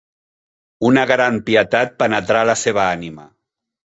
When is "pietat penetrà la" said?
1.51-2.57